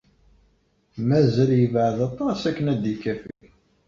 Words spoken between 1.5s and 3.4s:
yebɛed aṭas akken ad d-ikafi.